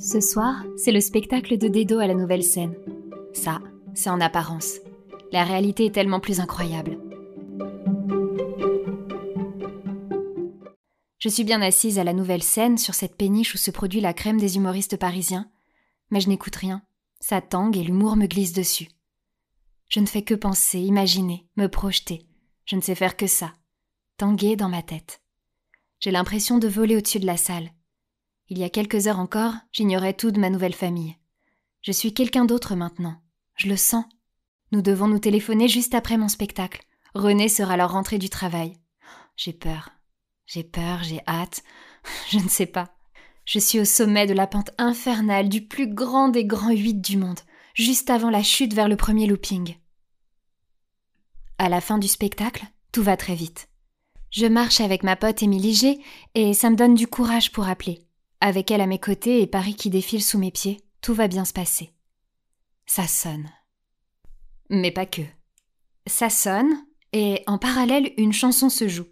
[0.00, 2.76] Ce soir, c'est le spectacle de Dedo à la nouvelle scène.
[3.32, 3.60] Ça,
[3.94, 4.78] c'est en apparence.
[5.32, 7.00] La réalité est tellement plus incroyable.
[11.18, 14.14] Je suis bien assise à la nouvelle scène sur cette péniche où se produit la
[14.14, 15.50] crème des humoristes parisiens,
[16.10, 16.82] mais je n'écoute rien.
[17.18, 18.86] Ça tangue et l'humour me glisse dessus.
[19.88, 22.24] Je ne fais que penser, imaginer, me projeter.
[22.66, 23.52] Je ne sais faire que ça.
[24.16, 25.22] Tanguer dans ma tête.
[25.98, 27.72] J'ai l'impression de voler au-dessus de la salle.
[28.50, 31.16] Il y a quelques heures encore, j'ignorais tout de ma nouvelle famille.
[31.82, 33.20] Je suis quelqu'un d'autre maintenant.
[33.56, 34.04] Je le sens.
[34.72, 36.82] Nous devons nous téléphoner juste après mon spectacle.
[37.14, 38.74] René sera alors rentré du travail.
[39.36, 39.90] J'ai peur.
[40.46, 41.62] J'ai peur, j'ai hâte.
[42.30, 42.94] Je ne sais pas.
[43.44, 47.16] Je suis au sommet de la pente infernale du plus grand des grands huit du
[47.16, 47.40] monde,
[47.74, 49.76] juste avant la chute vers le premier looping.
[51.58, 53.68] À la fin du spectacle, tout va très vite.
[54.30, 55.98] Je marche avec ma pote Émilie G
[56.34, 58.07] et ça me donne du courage pour appeler.
[58.40, 61.44] Avec elle à mes côtés et Paris qui défile sous mes pieds, tout va bien
[61.44, 61.92] se passer.
[62.86, 63.50] Ça sonne.
[64.70, 65.22] Mais pas que.
[66.06, 66.72] Ça sonne
[67.12, 69.06] et en parallèle une chanson se joue.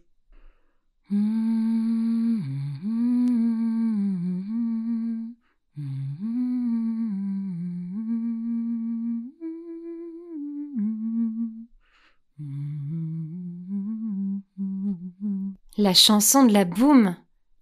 [15.79, 17.17] La chanson de la boum.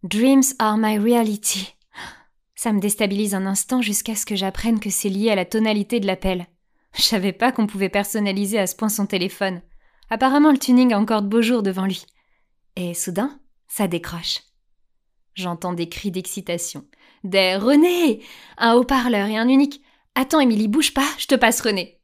[0.05, 1.74] Dreams are my reality.
[2.55, 5.98] Ça me déstabilise un instant jusqu'à ce que j'apprenne que c'est lié à la tonalité
[5.98, 6.47] de l'appel.
[6.94, 9.62] Je savais pas qu'on pouvait personnaliser à ce point son téléphone.
[10.10, 12.05] Apparemment, le tuning a encore de beaux jours devant lui.
[12.77, 14.42] Et soudain, ça décroche.
[15.32, 16.84] J'entends des cris d'excitation.
[17.25, 18.22] Des René
[18.58, 19.82] Un haut-parleur et un unique.
[20.14, 21.98] Attends, Émilie, bouge pas, je te passe René.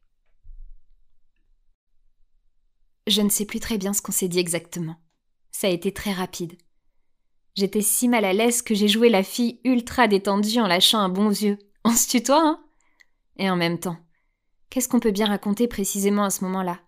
[3.05, 4.95] Je ne sais plus très bien ce qu'on s'est dit exactement.
[5.51, 6.57] Ça a été très rapide.
[7.55, 11.09] J'étais si mal à l'aise que j'ai joué la fille ultra détendue en lâchant un
[11.09, 11.57] bon yeux.
[11.83, 12.63] On se tutoie, hein?
[13.37, 13.97] Et en même temps,
[14.69, 16.79] qu'est-ce qu'on peut bien raconter précisément à ce moment-là?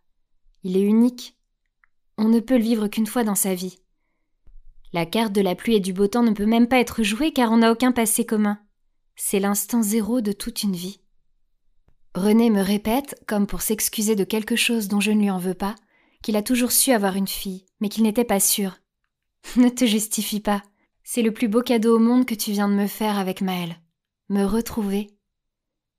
[0.63, 1.37] Il est unique.
[2.17, 3.79] On ne peut le vivre qu'une fois dans sa vie.
[4.93, 7.33] La carte de la pluie et du beau temps ne peut même pas être jouée
[7.33, 8.59] car on n'a aucun passé commun.
[9.15, 11.01] C'est l'instant zéro de toute une vie.
[12.15, 15.55] René me répète, comme pour s'excuser de quelque chose dont je ne lui en veux
[15.55, 15.75] pas,
[16.21, 18.77] qu'il a toujours su avoir une fille, mais qu'il n'était pas sûr.
[19.57, 20.63] ne te justifie pas.
[21.03, 23.77] C'est le plus beau cadeau au monde que tu viens de me faire avec Maël.
[24.29, 25.17] Me retrouver.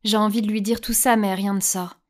[0.02, 2.00] J'ai envie de lui dire tout ça, mais rien ne sort.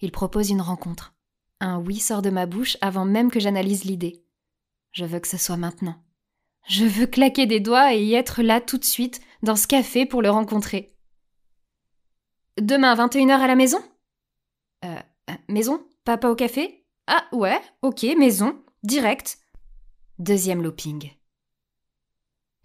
[0.00, 1.14] Il propose une rencontre.
[1.60, 4.24] Un oui sort de ma bouche avant même que j'analyse l'idée.
[4.92, 6.02] Je veux que ce soit maintenant.
[6.68, 10.06] Je veux claquer des doigts et y être là tout de suite, dans ce café,
[10.06, 10.94] pour le rencontrer.
[12.58, 13.78] Demain, 21h à la maison?
[14.84, 14.98] Euh,
[15.30, 15.86] euh, maison?
[16.04, 16.84] Papa au café?
[17.06, 19.39] Ah ouais, ok, maison, direct.
[20.20, 21.12] Deuxième looping.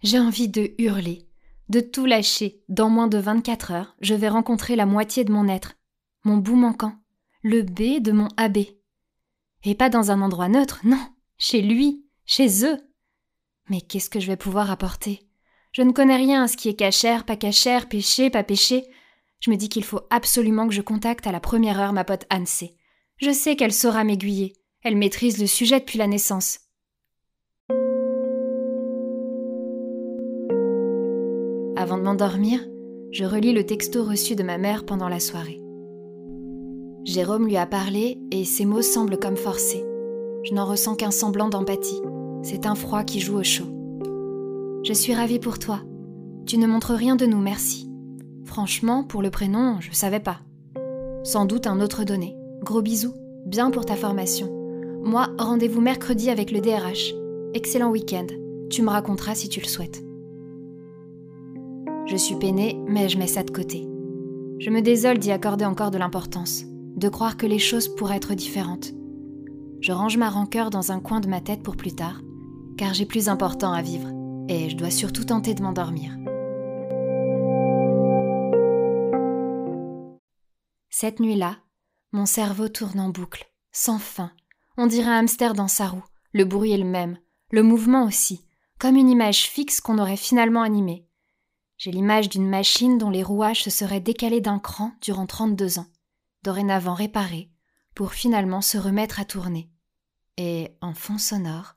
[0.02, 1.26] J'ai envie de hurler,
[1.70, 2.62] de tout lâcher.
[2.68, 5.78] Dans moins de 24 heures, je vais rencontrer la moitié de mon être,
[6.22, 6.98] mon bout manquant,
[7.42, 8.58] le B de mon AB.
[9.64, 11.00] Et pas dans un endroit neutre, non,
[11.38, 12.76] chez lui, chez eux.
[13.70, 15.26] Mais qu'est-ce que je vais pouvoir apporter?
[15.72, 18.84] Je ne connais rien à ce qui est cachère, pas cachère, péché, pas péché.
[19.40, 22.26] Je me dis qu'il faut absolument que je contacte à la première heure ma pote
[22.28, 22.44] Anne
[23.16, 24.52] je sais qu'elle saura m'aiguiller.
[24.82, 26.58] Elle maîtrise le sujet depuis la naissance.
[31.86, 32.58] Avant de m'endormir,
[33.12, 35.60] je relis le texto reçu de ma mère pendant la soirée.
[37.04, 39.84] Jérôme lui a parlé et ses mots semblent comme forcés.
[40.42, 42.02] Je n'en ressens qu'un semblant d'empathie.
[42.42, 43.68] C'est un froid qui joue au chaud.
[44.82, 45.78] Je suis ravie pour toi.
[46.44, 47.88] Tu ne montres rien de nous, merci.
[48.44, 50.40] Franchement, pour le prénom, je savais pas.
[51.22, 52.36] Sans doute un autre donné.
[52.64, 53.14] Gros bisous,
[53.44, 54.50] bien pour ta formation.
[55.04, 57.14] Moi, rendez-vous mercredi avec le DRH.
[57.54, 58.26] Excellent week-end.
[58.70, 60.05] Tu me raconteras si tu le souhaites.
[62.06, 63.82] Je suis peinée, mais je mets ça de côté.
[64.60, 68.34] Je me désole d'y accorder encore de l'importance, de croire que les choses pourraient être
[68.34, 68.92] différentes.
[69.80, 72.20] Je range ma rancœur dans un coin de ma tête pour plus tard,
[72.78, 74.08] car j'ai plus important à vivre,
[74.48, 76.16] et je dois surtout tenter de m'endormir.
[80.90, 81.56] Cette nuit-là,
[82.12, 84.30] mon cerveau tourne en boucle, sans fin.
[84.78, 86.04] On dirait un hamster dans sa roue.
[86.32, 87.18] Le bruit est le même,
[87.50, 88.44] le mouvement aussi,
[88.78, 91.06] comme une image fixe qu'on aurait finalement animée.
[91.78, 95.86] J'ai l'image d'une machine dont les rouages se seraient décalés d'un cran durant 32 ans,
[96.42, 97.50] dorénavant réparée,
[97.94, 99.68] pour finalement se remettre à tourner.
[100.38, 101.74] Et en fond sonore.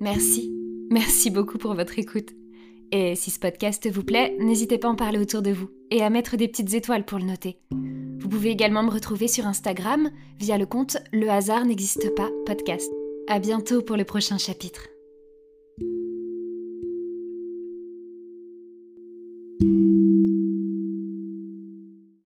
[0.00, 0.55] Merci,
[0.90, 2.30] merci beaucoup pour votre écoute.
[2.92, 6.02] Et si ce podcast vous plaît, n'hésitez pas à en parler autour de vous et
[6.02, 7.58] à mettre des petites étoiles pour le noter.
[8.18, 12.90] Vous pouvez également me retrouver sur Instagram via le compte Le hasard n'existe pas podcast.
[13.28, 14.82] À bientôt pour le prochain chapitre.